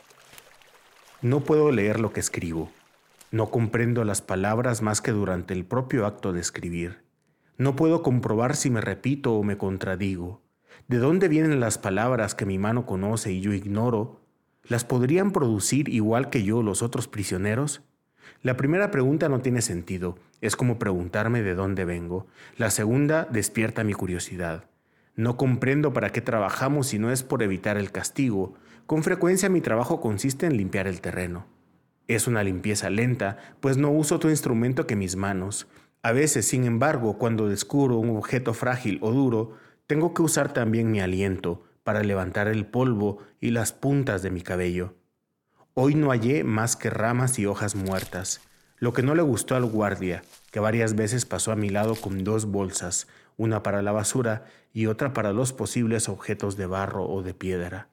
No 1.23 1.41
puedo 1.41 1.73
leer 1.73 1.99
lo 1.99 2.13
que 2.13 2.21
escribo. 2.21 2.71
No 3.31 3.49
comprendo 3.49 4.05
las 4.05 4.21
palabras 4.21 4.83
más 4.83 5.01
que 5.01 5.13
durante 5.13 5.55
el 5.55 5.65
propio 5.65 6.05
acto 6.05 6.35
de 6.35 6.43
escribir. 6.43 7.03
No 7.57 7.77
puedo 7.77 8.03
comprobar 8.03 8.57
si 8.57 8.69
me 8.69 8.83
repito 8.83 9.33
o 9.33 9.43
me 9.43 9.57
contradigo. 9.57 10.43
¿De 10.87 10.99
dónde 10.99 11.29
vienen 11.29 11.61
las 11.61 11.79
palabras 11.79 12.35
que 12.35 12.45
mi 12.45 12.59
mano 12.59 12.85
conoce 12.85 13.33
y 13.33 13.41
yo 13.41 13.55
ignoro? 13.55 14.20
¿Las 14.69 14.85
podrían 14.85 15.33
producir 15.33 15.89
igual 15.89 16.31
que 16.31 16.43
yo 16.43 16.63
los 16.63 16.83
otros 16.83 17.09
prisioneros? 17.09 17.83
La 18.43 18.57
primera 18.57 18.91
pregunta 18.91 19.29
no 19.29 19.41
tiene 19.41 19.63
sentido, 19.63 20.17
es 20.41 20.57
como 20.57 20.79
preguntarme 20.79 21.43
de 21.43 21.55
dónde 21.55 21.85
vengo. 21.85 22.27
La 22.57 22.71
segunda 22.71 23.27
despierta 23.31 23.85
mi 23.85 23.95
curiosidad. 23.95 24.65
No 25.17 25.37
comprendo 25.37 25.93
para 25.93 26.11
qué 26.11 26.21
trabajamos 26.21 26.89
si 26.89 26.99
no 26.99 27.11
es 27.11 27.23
por 27.23 27.43
evitar 27.43 27.77
el 27.77 27.91
castigo. 27.91 28.55
Con 28.87 29.03
frecuencia 29.03 29.49
mi 29.49 29.61
trabajo 29.61 30.01
consiste 30.01 30.47
en 30.47 30.57
limpiar 30.57 30.87
el 30.87 31.01
terreno. 31.01 31.47
Es 32.07 32.27
una 32.27 32.43
limpieza 32.43 32.91
lenta, 32.91 33.39
pues 33.61 33.77
no 33.77 33.91
uso 33.91 34.17
otro 34.17 34.31
instrumento 34.31 34.87
que 34.87 34.97
mis 34.97 35.17
manos. 35.17 35.69
A 36.03 36.13
veces, 36.13 36.47
sin 36.47 36.65
embargo, 36.65 37.19
cuando 37.19 37.49
descubro 37.49 37.99
un 37.99 38.17
objeto 38.17 38.55
frágil 38.55 38.99
o 39.03 39.13
duro, 39.13 39.57
tengo 39.87 40.15
que 40.15 40.23
usar 40.23 40.53
también 40.53 40.91
mi 40.91 41.01
aliento 41.01 41.65
para 41.83 42.03
levantar 42.03 42.49
el 42.49 42.67
polvo 42.67 43.19
y 43.41 43.51
las 43.51 43.73
puntas 43.73 44.23
de 44.23 44.31
mi 44.31 44.43
cabello. 44.43 44.97
Hoy 45.75 45.95
no 45.95 46.11
hallé 46.11 46.45
más 46.45 46.77
que 46.77 46.91
ramas 46.91 47.39
y 47.39 47.47
hojas 47.47 47.75
muertas. 47.75 48.41
Lo 48.79 48.93
que 48.93 49.03
no 49.03 49.15
le 49.15 49.23
gustó 49.23 49.57
al 49.57 49.67
guardia, 49.67 50.23
que 50.51 50.61
varias 50.61 50.95
veces 50.95 51.27
pasó 51.27 51.53
a 51.53 51.57
mi 51.57 51.69
lado 51.69 51.95
con 51.95 52.25
dos 52.25 52.47
bolsas, 52.47 53.07
una 53.37 53.63
para 53.63 53.83
la 53.83 53.93
basura 53.93 54.45
y 54.73 54.87
otra 54.87 55.13
para 55.13 55.33
los 55.33 55.53
posibles 55.53 56.09
objetos 56.09 56.57
de 56.57 56.67
barro 56.67 57.07
o 57.09 57.23
de 57.23 57.35
piedra. 57.35 57.89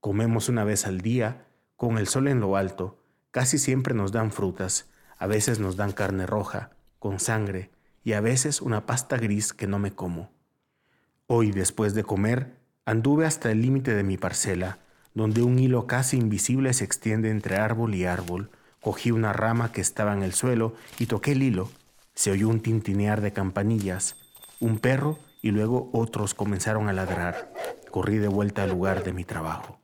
Comemos 0.00 0.48
una 0.48 0.64
vez 0.64 0.86
al 0.86 1.00
día, 1.00 1.46
con 1.76 1.98
el 1.98 2.08
sol 2.08 2.28
en 2.28 2.40
lo 2.40 2.56
alto, 2.56 2.98
casi 3.30 3.58
siempre 3.58 3.94
nos 3.94 4.12
dan 4.12 4.32
frutas, 4.32 4.90
a 5.18 5.26
veces 5.26 5.60
nos 5.60 5.76
dan 5.76 5.92
carne 5.92 6.26
roja, 6.26 6.70
con 6.98 7.18
sangre, 7.18 7.70
y 8.02 8.12
a 8.12 8.20
veces 8.20 8.60
una 8.60 8.86
pasta 8.86 9.16
gris 9.16 9.52
que 9.52 9.66
no 9.66 9.78
me 9.78 9.94
como. 9.94 10.33
Hoy, 11.26 11.52
después 11.52 11.94
de 11.94 12.04
comer, 12.04 12.58
anduve 12.84 13.24
hasta 13.24 13.50
el 13.50 13.62
límite 13.62 13.94
de 13.94 14.02
mi 14.02 14.18
parcela, 14.18 14.76
donde 15.14 15.42
un 15.42 15.58
hilo 15.58 15.86
casi 15.86 16.18
invisible 16.18 16.74
se 16.74 16.84
extiende 16.84 17.30
entre 17.30 17.56
árbol 17.56 17.94
y 17.94 18.04
árbol. 18.04 18.50
Cogí 18.82 19.10
una 19.10 19.32
rama 19.32 19.72
que 19.72 19.80
estaba 19.80 20.12
en 20.12 20.22
el 20.22 20.34
suelo 20.34 20.74
y 20.98 21.06
toqué 21.06 21.32
el 21.32 21.42
hilo. 21.42 21.70
Se 22.14 22.30
oyó 22.30 22.50
un 22.50 22.60
tintinear 22.60 23.22
de 23.22 23.32
campanillas. 23.32 24.16
Un 24.60 24.78
perro 24.78 25.18
y 25.40 25.50
luego 25.50 25.88
otros 25.94 26.34
comenzaron 26.34 26.90
a 26.90 26.92
ladrar. 26.92 27.50
Corrí 27.90 28.18
de 28.18 28.28
vuelta 28.28 28.64
al 28.64 28.70
lugar 28.70 29.02
de 29.02 29.14
mi 29.14 29.24
trabajo. 29.24 29.78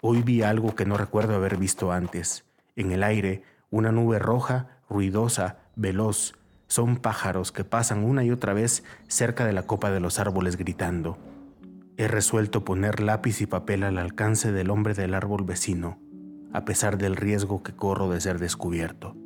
Hoy 0.00 0.22
vi 0.22 0.40
algo 0.40 0.74
que 0.74 0.86
no 0.86 0.96
recuerdo 0.96 1.34
haber 1.34 1.58
visto 1.58 1.92
antes. 1.92 2.44
En 2.74 2.90
el 2.92 3.02
aire, 3.02 3.42
una 3.70 3.92
nube 3.92 4.18
roja, 4.18 4.78
ruidosa, 4.88 5.58
veloz, 5.76 6.32
son 6.68 6.98
pájaros 6.98 7.50
que 7.50 7.64
pasan 7.64 8.04
una 8.04 8.24
y 8.24 8.30
otra 8.30 8.52
vez 8.52 8.84
cerca 9.08 9.44
de 9.44 9.52
la 9.52 9.64
copa 9.64 9.90
de 9.90 10.00
los 10.00 10.18
árboles 10.18 10.56
gritando. 10.56 11.18
He 11.96 12.06
resuelto 12.06 12.64
poner 12.64 13.00
lápiz 13.00 13.40
y 13.40 13.46
papel 13.46 13.82
al 13.82 13.98
alcance 13.98 14.52
del 14.52 14.70
hombre 14.70 14.94
del 14.94 15.14
árbol 15.14 15.44
vecino, 15.44 15.98
a 16.52 16.64
pesar 16.64 16.98
del 16.98 17.16
riesgo 17.16 17.62
que 17.62 17.74
corro 17.74 18.08
de 18.10 18.20
ser 18.20 18.38
descubierto. 18.38 19.16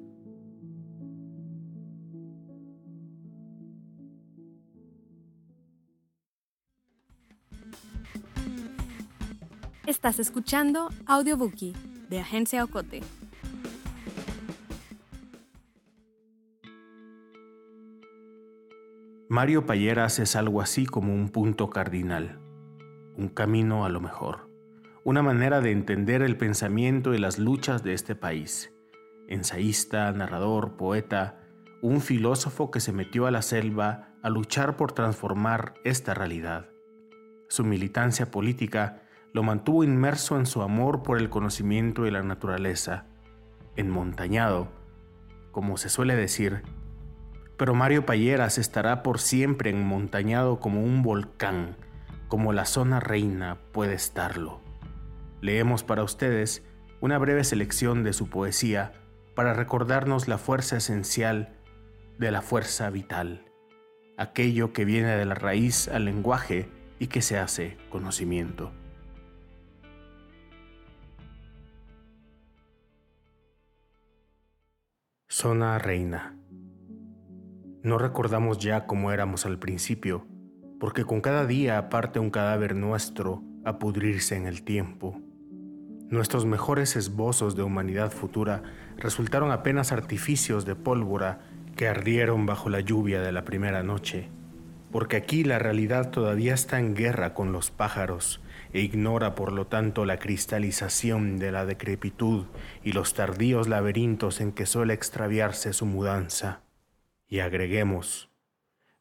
Estás 9.86 10.20
escuchando 10.20 10.88
Audiobookie 11.06 11.74
de 12.08 12.20
Agencia 12.20 12.64
Ocote. 12.64 13.02
Mario 19.32 19.64
Payeras 19.64 20.18
es 20.18 20.36
algo 20.36 20.60
así 20.60 20.84
como 20.84 21.14
un 21.14 21.30
punto 21.30 21.70
cardinal, 21.70 22.38
un 23.16 23.30
camino 23.30 23.86
a 23.86 23.88
lo 23.88 23.98
mejor, 23.98 24.50
una 25.04 25.22
manera 25.22 25.62
de 25.62 25.70
entender 25.70 26.20
el 26.20 26.36
pensamiento 26.36 27.14
y 27.14 27.18
las 27.18 27.38
luchas 27.38 27.82
de 27.82 27.94
este 27.94 28.14
país. 28.14 28.74
Ensayista, 29.28 30.12
narrador, 30.12 30.76
poeta, 30.76 31.40
un 31.80 32.02
filósofo 32.02 32.70
que 32.70 32.80
se 32.80 32.92
metió 32.92 33.24
a 33.24 33.30
la 33.30 33.40
selva 33.40 34.10
a 34.22 34.28
luchar 34.28 34.76
por 34.76 34.92
transformar 34.92 35.76
esta 35.82 36.12
realidad. 36.12 36.68
Su 37.48 37.64
militancia 37.64 38.30
política 38.30 39.00
lo 39.32 39.42
mantuvo 39.42 39.82
inmerso 39.82 40.36
en 40.36 40.44
su 40.44 40.60
amor 40.60 41.02
por 41.02 41.16
el 41.16 41.30
conocimiento 41.30 42.06
y 42.06 42.10
la 42.10 42.22
naturaleza, 42.22 43.06
enmontañado, 43.76 44.68
como 45.52 45.78
se 45.78 45.88
suele 45.88 46.16
decir, 46.16 46.64
pero 47.56 47.74
Mario 47.74 48.06
Payeras 48.06 48.58
estará 48.58 49.02
por 49.02 49.20
siempre 49.20 49.70
enmontañado 49.70 50.58
como 50.60 50.82
un 50.82 51.02
volcán, 51.02 51.76
como 52.28 52.52
la 52.52 52.64
zona 52.64 53.00
reina 53.00 53.58
puede 53.72 53.94
estarlo. 53.94 54.60
Leemos 55.40 55.84
para 55.84 56.02
ustedes 56.02 56.64
una 57.00 57.18
breve 57.18 57.44
selección 57.44 58.04
de 58.04 58.12
su 58.12 58.28
poesía 58.28 58.92
para 59.34 59.54
recordarnos 59.54 60.28
la 60.28 60.38
fuerza 60.38 60.76
esencial 60.76 61.56
de 62.18 62.30
la 62.30 62.42
fuerza 62.42 62.90
vital, 62.90 63.44
aquello 64.16 64.72
que 64.72 64.84
viene 64.84 65.16
de 65.16 65.24
la 65.24 65.34
raíz 65.34 65.88
al 65.88 66.04
lenguaje 66.04 66.68
y 66.98 67.08
que 67.08 67.22
se 67.22 67.38
hace 67.38 67.76
conocimiento. 67.90 68.72
Zona 75.28 75.78
Reina 75.78 76.36
no 77.82 77.98
recordamos 77.98 78.58
ya 78.58 78.86
cómo 78.86 79.10
éramos 79.10 79.44
al 79.44 79.58
principio, 79.58 80.26
porque 80.78 81.04
con 81.04 81.20
cada 81.20 81.46
día 81.46 81.88
parte 81.88 82.20
un 82.20 82.30
cadáver 82.30 82.76
nuestro 82.76 83.42
a 83.64 83.78
pudrirse 83.78 84.36
en 84.36 84.46
el 84.46 84.62
tiempo. 84.62 85.20
Nuestros 86.08 86.46
mejores 86.46 86.94
esbozos 86.94 87.56
de 87.56 87.62
humanidad 87.62 88.12
futura 88.12 88.62
resultaron 88.98 89.50
apenas 89.50 89.90
artificios 89.90 90.64
de 90.64 90.76
pólvora 90.76 91.40
que 91.74 91.88
ardieron 91.88 92.46
bajo 92.46 92.68
la 92.68 92.80
lluvia 92.80 93.20
de 93.20 93.32
la 93.32 93.44
primera 93.44 93.82
noche, 93.82 94.28
porque 94.92 95.16
aquí 95.16 95.42
la 95.42 95.58
realidad 95.58 96.10
todavía 96.10 96.54
está 96.54 96.78
en 96.78 96.94
guerra 96.94 97.34
con 97.34 97.50
los 97.50 97.70
pájaros 97.70 98.40
e 98.72 98.80
ignora 98.80 99.34
por 99.34 99.52
lo 99.52 99.66
tanto 99.66 100.04
la 100.04 100.18
cristalización 100.18 101.38
de 101.38 101.50
la 101.50 101.66
decrepitud 101.66 102.44
y 102.84 102.92
los 102.92 103.14
tardíos 103.14 103.68
laberintos 103.68 104.40
en 104.40 104.52
que 104.52 104.66
suele 104.66 104.94
extraviarse 104.94 105.72
su 105.72 105.86
mudanza. 105.86 106.61
Y 107.32 107.40
agreguemos, 107.40 108.28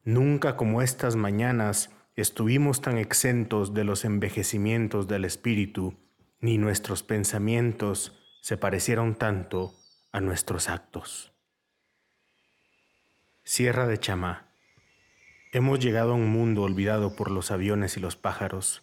nunca 0.04 0.56
como 0.56 0.80
estas 0.80 1.16
mañanas 1.16 1.90
estuvimos 2.16 2.80
tan 2.80 2.96
exentos 2.96 3.74
de 3.74 3.84
los 3.84 4.06
envejecimientos 4.06 5.06
del 5.06 5.26
espíritu, 5.26 5.98
ni 6.40 6.56
nuestros 6.56 7.02
pensamientos 7.02 8.18
se 8.40 8.56
parecieron 8.56 9.16
tanto 9.16 9.74
a 10.12 10.22
nuestros 10.22 10.70
actos. 10.70 11.34
Sierra 13.44 13.86
de 13.86 13.98
Chamá. 13.98 14.48
Hemos 15.52 15.78
llegado 15.80 16.12
a 16.12 16.16
un 16.16 16.30
mundo 16.30 16.62
olvidado 16.62 17.14
por 17.14 17.30
los 17.30 17.50
aviones 17.50 17.98
y 17.98 18.00
los 18.00 18.16
pájaros. 18.16 18.80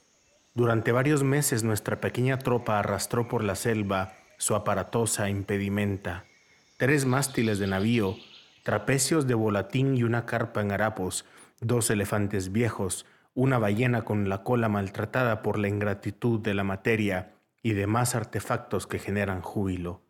Durante 0.54 0.92
varios 0.92 1.24
meses 1.24 1.64
nuestra 1.64 2.00
pequeña 2.00 2.38
tropa 2.38 2.78
arrastró 2.78 3.28
por 3.28 3.44
la 3.44 3.56
selva 3.56 4.14
su 4.38 4.54
aparatosa 4.54 5.28
impedimenta, 5.28 6.26
tres 6.78 7.06
mástiles 7.06 7.58
de 7.58 7.66
navío 7.66 8.16
trapecios 8.64 9.28
de 9.28 9.34
volatín 9.34 9.96
y 9.96 10.04
una 10.04 10.26
carpa 10.26 10.62
en 10.62 10.72
harapos, 10.72 11.26
dos 11.62 11.90
elefantes 11.90 12.52
viejos, 12.52 13.06
una 13.34 13.58
ballena 13.58 14.04
con 14.04 14.30
la 14.30 14.44
cola 14.44 14.70
maltratada 14.70 15.42
por 15.42 15.58
la 15.58 15.68
ingratitud 15.68 16.40
de 16.40 16.54
la 16.54 16.64
materia 16.64 17.34
y 17.62 17.74
demás 17.74 18.16
artefactos 18.16 18.88
que 18.88 19.00
generan 19.00 19.42
júbilo. 19.42 20.02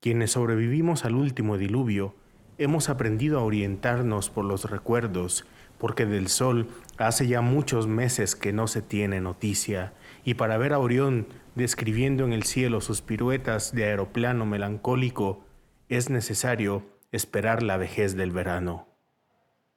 Quienes 0.00 0.32
sobrevivimos 0.32 1.04
al 1.04 1.14
último 1.14 1.56
diluvio, 1.56 2.14
hemos 2.58 2.88
aprendido 2.88 3.38
a 3.38 3.44
orientarnos 3.44 4.30
por 4.30 4.44
los 4.44 4.70
recuerdos, 4.70 5.46
porque 5.78 6.06
del 6.06 6.28
sol 6.28 6.68
hace 6.98 7.26
ya 7.26 7.40
muchos 7.40 7.86
meses 7.86 8.36
que 8.36 8.52
no 8.52 8.66
se 8.66 8.82
tiene 8.82 9.20
noticia, 9.20 9.92
y 10.24 10.34
para 10.34 10.56
ver 10.58 10.72
a 10.72 10.78
Orión 10.78 11.26
describiendo 11.54 12.24
en 12.24 12.32
el 12.32 12.44
cielo 12.44 12.80
sus 12.80 13.02
piruetas 13.02 13.74
de 13.74 13.84
aeroplano 13.84 14.46
melancólico, 14.46 15.44
es 15.88 16.10
necesario 16.10 16.93
esperar 17.14 17.62
la 17.62 17.76
vejez 17.76 18.16
del 18.16 18.32
verano. 18.32 18.88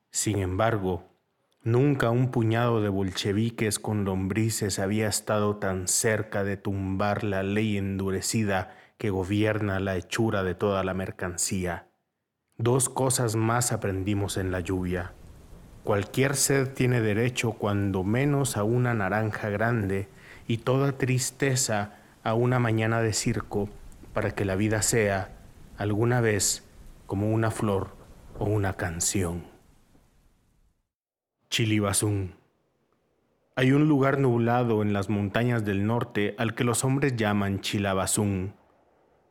Sin 0.10 0.40
embargo, 0.40 1.04
nunca 1.62 2.10
un 2.10 2.32
puñado 2.32 2.82
de 2.82 2.90
bolcheviques 2.90 3.78
con 3.78 4.06
lombrices 4.06 4.80
había 4.80 5.08
estado 5.08 5.58
tan 5.58 5.88
cerca 5.88 6.44
de 6.44 6.58
tumbar 6.58 7.24
la 7.24 7.44
ley 7.44 7.78
endurecida 7.78 8.76
que 8.98 9.12
gobierna 9.12 9.80
la 9.80 9.96
hechura 9.98 10.44
de 10.44 10.56
toda 10.56 10.84
la 10.84 10.96
mercancía. 10.96 11.88
Dos 12.58 12.90
cosas 12.90 13.36
más 13.36 13.72
aprendimos 13.72 14.38
en 14.38 14.52
la 14.52 14.62
lluvia. 14.62 15.12
Cualquier 15.84 16.36
sed 16.36 16.74
tiene 16.74 17.02
derecho 17.02 17.52
cuando 17.52 18.04
menos 18.04 18.58
a 18.58 18.64
una 18.64 18.96
naranja 18.96 19.50
grande 19.50 20.08
y 20.48 20.58
toda 20.58 20.94
tristeza 20.94 21.98
a 22.24 22.34
una 22.34 22.58
mañana 22.58 23.02
de 23.02 23.14
circo 23.14 23.70
para 24.14 24.32
que 24.32 24.44
la 24.44 24.56
vida 24.56 24.82
sea, 24.82 25.30
alguna 25.78 26.20
vez, 26.20 26.67
como 27.08 27.32
una 27.32 27.50
flor 27.50 27.96
o 28.38 28.46
una 28.46 28.74
canción. 28.74 29.46
Chilibazún. 31.50 32.36
Hay 33.56 33.72
un 33.72 33.88
lugar 33.88 34.20
nublado 34.20 34.84
en 34.84 34.94
las 34.94 35.10
montañas 35.10 35.66
del 35.66 35.88
norte 35.88 36.36
al 36.38 36.54
que 36.54 36.66
los 36.66 36.84
hombres 36.84 37.16
llaman 37.16 37.62
Chilabazún. 37.62 38.54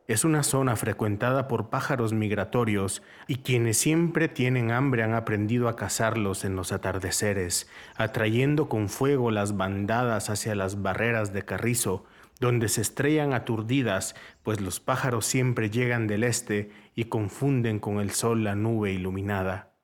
Es 0.07 0.25
una 0.25 0.43
zona 0.43 0.75
frecuentada 0.75 1.47
por 1.47 1.69
pájaros 1.69 2.13
migratorios 2.13 3.03
y 3.27 3.37
quienes 3.37 3.77
siempre 3.77 4.27
tienen 4.27 4.71
hambre 4.71 5.03
han 5.03 5.13
aprendido 5.13 5.69
a 5.69 5.75
cazarlos 5.75 6.45
en 6.45 6.55
los 6.55 6.71
atardeceres, 6.71 7.69
atrayendo 7.95 8.69
con 8.69 8.89
fuego 8.89 9.31
las 9.31 9.55
bandadas 9.55 10.29
hacia 10.29 10.55
las 10.55 10.81
barreras 10.81 11.31
de 11.31 11.43
carrizo 11.43 12.05
donde 12.39 12.69
se 12.69 12.81
estrellan 12.81 13.33
aturdidas, 13.33 14.15
pues 14.43 14.61
los 14.61 14.79
pájaros 14.79 15.25
siempre 15.25 15.69
llegan 15.69 16.07
del 16.07 16.23
este 16.23 16.69
y 16.97 17.05
confunden 17.05 17.77
con 17.77 17.99
el 17.99 18.09
sol 18.09 18.43
la 18.43 18.55
nube 18.55 18.91
iluminada. 18.91 19.75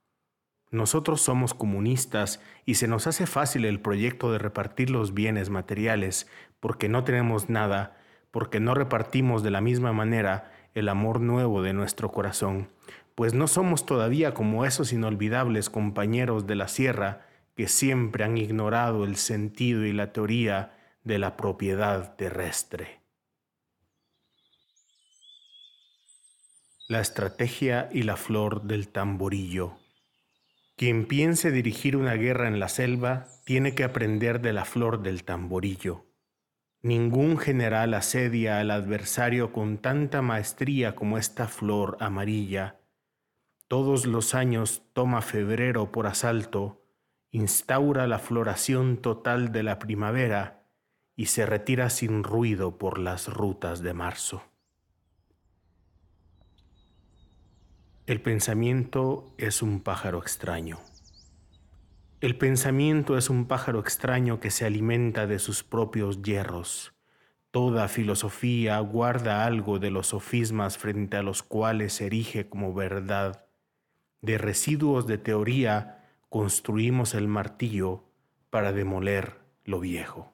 Nosotros 0.72 1.22
somos 1.22 1.54
comunistas 1.54 2.42
y 2.66 2.74
se 2.74 2.88
nos 2.88 3.06
hace 3.06 3.28
fácil 3.28 3.66
el 3.66 3.80
proyecto 3.80 4.32
de 4.32 4.40
repartir 4.40 4.90
los 4.90 5.14
bienes 5.14 5.52
materiales, 5.52 6.28
porque 6.60 6.90
no 6.90 7.04
tenemos 7.04 7.52
nada, 7.52 7.96
porque 8.32 8.60
no 8.60 8.74
repartimos 8.74 9.44
de 9.44 9.52
la 9.52 9.62
misma 9.62 9.94
manera 9.94 10.52
el 10.74 10.90
amor 10.90 11.22
nuevo 11.22 11.62
de 11.62 11.74
nuestro 11.74 12.12
corazón, 12.12 12.70
pues 13.14 13.36
no 13.36 13.46
somos 13.46 13.86
todavía 13.86 14.34
como 14.34 14.66
esos 14.66 14.92
inolvidables 14.92 15.70
compañeros 15.70 16.48
de 16.48 16.56
la 16.56 16.68
sierra 16.68 17.28
que 17.56 17.68
siempre 17.68 18.24
han 18.24 18.40
ignorado 18.40 19.04
el 19.04 19.18
sentido 19.18 19.86
y 19.86 19.94
la 19.94 20.14
teoría 20.14 20.76
de 21.04 21.20
la 21.20 21.38
propiedad 21.38 22.16
terrestre. 22.16 23.03
La 26.90 27.00
estrategia 27.00 27.88
y 27.94 28.04
la 28.04 28.18
flor 28.18 28.64
del 28.64 28.90
tamborillo. 28.90 29.78
Quien 30.76 31.08
piense 31.08 31.50
dirigir 31.50 31.96
una 31.96 32.16
guerra 32.16 32.50
en 32.50 32.60
la 32.60 32.68
selva 32.68 33.28
tiene 33.46 33.74
que 33.74 33.86
aprender 33.86 34.42
de 34.42 34.52
la 34.52 34.66
flor 34.66 35.02
del 35.02 35.24
tamborillo. 35.24 36.06
Ningún 36.82 37.38
general 37.38 37.94
asedia 37.94 38.60
al 38.60 38.70
adversario 38.70 39.54
con 39.54 39.78
tanta 39.78 40.22
maestría 40.22 40.94
como 40.94 41.18
esta 41.18 41.48
flor 41.48 41.96
amarilla. 42.02 42.82
Todos 43.70 44.06
los 44.06 44.36
años 44.36 44.84
toma 44.92 45.22
febrero 45.22 45.90
por 45.90 46.06
asalto, 46.06 46.86
instaura 47.32 48.08
la 48.08 48.20
floración 48.20 48.98
total 48.98 49.54
de 49.54 49.64
la 49.64 49.80
primavera 49.80 50.68
y 51.16 51.28
se 51.28 51.46
retira 51.46 51.90
sin 51.90 52.26
ruido 52.26 52.78
por 52.78 53.00
las 53.00 53.30
rutas 53.30 53.82
de 53.82 53.94
marzo. 53.94 54.53
El 58.06 58.20
pensamiento 58.22 59.34
es 59.38 59.62
un 59.62 59.80
pájaro 59.80 60.20
extraño. 60.20 60.78
El 62.20 62.38
pensamiento 62.38 63.18
es 63.18 63.30
un 63.30 63.46
pájaro 63.46 63.80
extraño 63.80 64.42
que 64.42 64.52
se 64.52 64.66
alimenta 64.66 65.26
de 65.26 65.40
sus 65.40 65.64
propios 65.64 66.22
hierros. 66.22 66.94
Toda 67.52 67.88
filosofía 67.88 68.78
guarda 68.80 69.46
algo 69.46 69.80
de 69.80 69.90
los 69.90 70.08
sofismas 70.08 70.78
frente 70.78 71.16
a 71.16 71.24
los 71.24 71.44
cuales 71.44 71.94
se 71.94 72.08
erige 72.08 72.50
como 72.50 72.74
verdad. 72.74 73.46
De 74.20 74.38
residuos 74.38 75.08
de 75.08 75.18
teoría 75.18 76.04
construimos 76.28 77.14
el 77.14 77.30
martillo 77.30 78.04
para 78.50 78.74
demoler 78.74 79.40
lo 79.64 79.80
viejo. 79.80 80.34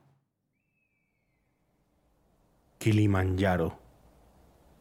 Kilimanjaro 2.80 3.88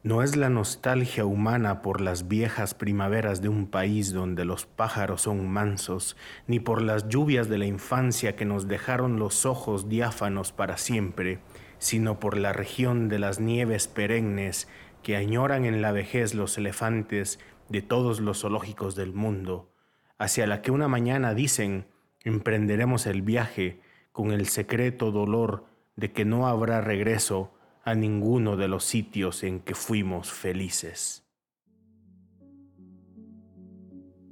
no 0.08 0.22
es 0.22 0.36
la 0.36 0.48
nostalgia 0.48 1.26
humana 1.26 1.82
por 1.82 2.00
las 2.00 2.28
viejas 2.28 2.72
primaveras 2.72 3.42
de 3.42 3.50
un 3.50 3.66
país 3.66 4.10
donde 4.10 4.46
los 4.46 4.64
pájaros 4.64 5.20
son 5.20 5.46
mansos, 5.50 6.16
ni 6.46 6.60
por 6.60 6.80
las 6.80 7.10
lluvias 7.10 7.50
de 7.50 7.58
la 7.58 7.66
infancia 7.66 8.34
que 8.34 8.46
nos 8.46 8.68
dejaron 8.68 9.18
los 9.18 9.44
ojos 9.44 9.90
diáfanos 9.90 10.50
para 10.50 10.78
siempre, 10.78 11.40
sino 11.78 12.20
por 12.20 12.38
la 12.38 12.54
región 12.54 13.10
de 13.10 13.18
las 13.18 13.38
nieves 13.38 13.86
perennes 13.86 14.66
que 15.02 15.14
añoran 15.14 15.66
en 15.66 15.82
la 15.82 15.92
vejez 15.92 16.34
los 16.34 16.56
elefantes 16.56 17.38
de 17.68 17.82
todos 17.82 18.20
los 18.20 18.40
zoológicos 18.40 18.96
del 18.96 19.12
mundo, 19.12 19.74
hacia 20.16 20.46
la 20.46 20.62
que 20.62 20.70
una 20.70 20.88
mañana 20.88 21.34
dicen 21.34 21.86
emprenderemos 22.24 23.04
el 23.06 23.20
viaje 23.20 23.82
con 24.12 24.32
el 24.32 24.46
secreto 24.46 25.12
dolor 25.12 25.66
de 25.96 26.12
que 26.12 26.24
no 26.24 26.48
habrá 26.48 26.80
regreso 26.80 27.57
a 27.88 27.94
ninguno 27.94 28.58
de 28.58 28.68
los 28.68 28.84
sitios 28.84 29.42
en 29.42 29.60
que 29.60 29.74
fuimos 29.74 30.30
felices. 30.30 31.26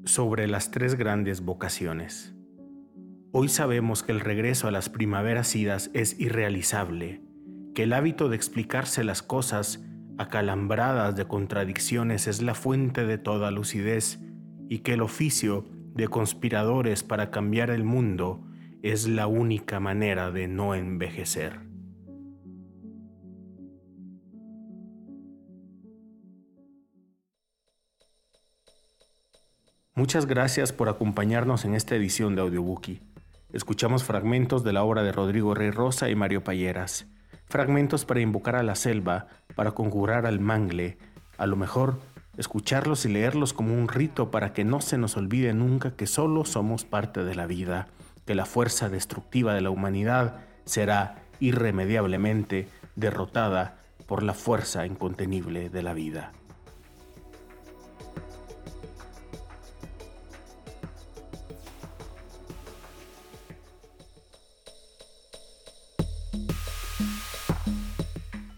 Sobre 0.05 0.47
las 0.47 0.71
tres 0.71 0.95
grandes 0.95 1.41
vocaciones. 1.41 2.35
Hoy 3.33 3.49
sabemos 3.49 4.03
que 4.03 4.13
el 4.13 4.21
regreso 4.21 4.69
a 4.69 4.71
las 4.71 4.91
primaveras 4.91 5.57
idas 5.57 5.91
es 5.95 6.21
irrealizable, 6.21 7.23
que 7.75 7.85
el 7.85 7.95
hábito 7.95 8.29
de 8.29 8.37
explicarse 8.37 9.05
las 9.05 9.23
cosas 9.23 9.83
acalambradas 10.19 11.17
de 11.17 11.27
contradicciones 11.27 12.27
es 12.27 12.43
la 12.43 12.55
fuente 12.55 13.07
de 13.07 13.17
toda 13.17 13.51
lucidez 13.51 14.19
y 14.69 14.81
que 14.81 14.93
el 14.93 15.01
oficio 15.01 15.67
de 15.95 16.09
conspiradores 16.09 17.03
para 17.03 17.31
cambiar 17.31 17.71
el 17.71 17.85
mundo 17.85 18.47
es 18.83 19.09
la 19.09 19.27
única 19.27 19.81
manera 19.81 20.31
de 20.31 20.47
no 20.47 20.75
envejecer. 20.75 21.66
Muchas 29.99 30.27
gracias 30.27 30.75
por 30.75 30.91
acompañarnos 30.91 31.65
en 31.65 31.75
esta 31.75 31.95
edición 31.97 32.37
de 32.37 32.43
Audiobookie. 32.43 33.01
Escuchamos 33.51 34.05
fragmentos 34.05 34.63
de 34.63 34.75
la 34.75 34.85
obra 34.85 35.03
de 35.03 35.11
Rodrigo 35.11 35.55
Rey 35.55 35.71
Rosa 35.71 36.11
y 36.11 36.15
Mario 36.15 36.45
Payeras. 36.45 37.07
Fragmentos 37.47 38.05
para 38.05 38.21
invocar 38.21 38.57
a 38.57 38.63
la 38.63 38.75
selva, 38.75 39.29
para 39.55 39.71
conjurar 39.71 40.27
al 40.27 40.39
mangle. 40.39 40.99
A 41.39 41.47
lo 41.47 41.57
mejor, 41.57 41.99
escucharlos 42.37 43.07
y 43.07 43.09
leerlos 43.09 43.55
como 43.55 43.73
un 43.73 43.89
rito 43.89 44.31
para 44.31 44.53
que 44.53 44.65
no 44.67 44.83
se 44.83 44.99
nos 44.99 45.17
olvide 45.17 45.55
nunca 45.55 45.97
que 45.97 46.07
solo 46.07 46.45
somos 46.45 46.85
parte 46.85 47.25
de 47.25 47.35
la 47.35 47.47
vida, 47.47 47.89
que 48.27 48.35
la 48.35 48.45
fuerza 48.45 48.91
destructiva 48.91 49.55
de 49.55 49.63
la 49.63 49.71
humanidad 49.71 50.41
será 50.67 51.23
irremediablemente 51.41 52.69
derrotada 52.97 53.79
por 54.07 54.23
la 54.23 54.35
fuerza 54.35 54.85
incontenible 54.85 55.71
de 55.71 55.83
la 55.83 55.95
vida. 55.95 56.33